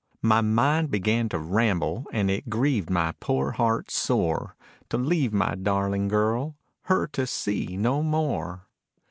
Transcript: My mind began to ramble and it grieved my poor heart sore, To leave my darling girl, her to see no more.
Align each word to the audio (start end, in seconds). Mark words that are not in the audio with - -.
My 0.23 0.41
mind 0.41 0.89
began 0.89 1.29
to 1.29 1.37
ramble 1.37 2.05
and 2.11 2.31
it 2.31 2.49
grieved 2.49 2.89
my 2.89 3.13
poor 3.19 3.51
heart 3.51 3.91
sore, 3.91 4.55
To 4.89 4.97
leave 4.97 5.31
my 5.31 5.53
darling 5.53 6.07
girl, 6.07 6.55
her 6.85 7.05
to 7.09 7.27
see 7.27 7.77
no 7.77 8.01
more. 8.01 8.65